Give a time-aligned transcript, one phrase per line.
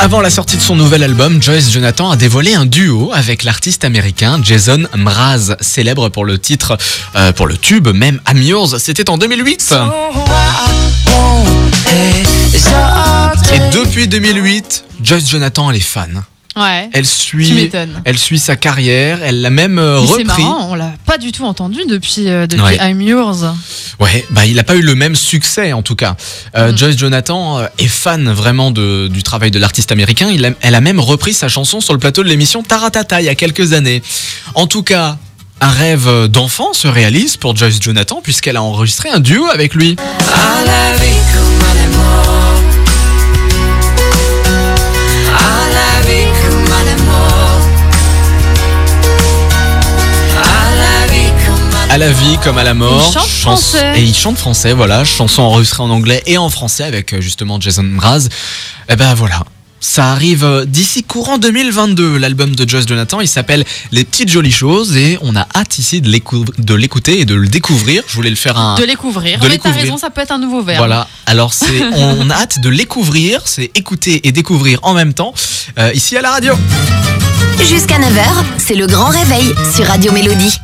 [0.00, 3.84] Avant la sortie de son nouvel album, Joyce Jonathan a dévoilé un duo avec l'artiste
[3.84, 6.78] américain Jason Mraz, célèbre pour le titre,
[7.16, 8.78] euh, pour le tube même I'm Yours.
[8.78, 9.74] C'était en 2008.
[13.54, 16.22] Et depuis 2008, Joyce Jonathan, elle est fan.
[16.56, 16.90] Ouais.
[16.92, 17.70] Elle suit,
[18.04, 19.20] elle suit sa carrière.
[19.22, 20.42] Elle l'a même euh, Mais C'est repris.
[20.42, 22.78] marrant, on l'a pas du tout entendu depuis, euh, depuis Ouais.
[22.80, 23.44] I'm Yours.
[24.00, 26.16] Ouais, bah il n'a pas eu le même succès en tout cas.
[26.56, 26.78] Euh, Mm.
[26.78, 30.28] Joyce Jonathan euh, est fan vraiment de, du travail de l'artiste américain.
[30.32, 33.24] Il a- elle a même repris sa chanson sur le plateau de l'émission Taratata il
[33.24, 34.02] y a quelques années.
[34.54, 35.16] En tout cas,
[35.60, 39.96] un rêve d'enfant se réalise pour Joyce Jonathan puisqu'elle a enregistré un duo avec lui.
[40.32, 41.17] À la vie
[52.02, 53.02] à la vie comme à la mort.
[53.08, 53.92] Il chante Chans- français.
[53.98, 55.04] Et il chante français, voilà.
[55.04, 58.28] Chanson enregistrée en anglais et en français avec euh, justement Jason Mraz.
[58.88, 59.42] Et ben voilà.
[59.80, 63.20] Ça arrive euh, d'ici courant 2022, l'album de Joyce Jonathan.
[63.20, 67.18] Il s'appelle Les Petites Jolies Choses et on a hâte ici de l'écou- de l'écouter
[67.20, 68.04] et de le découvrir.
[68.06, 68.76] Je voulais le faire un.
[68.76, 69.40] De découvrir.
[69.40, 70.78] De Mais t'as raison, ça peut être un nouveau verbe.
[70.78, 75.34] Voilà, alors c'est, on a hâte de l'écouvrir, c'est écouter et découvrir en même temps,
[75.80, 76.54] euh, ici à la radio.
[77.68, 80.58] Jusqu'à 9h, c'est le grand réveil sur Radio Mélodie.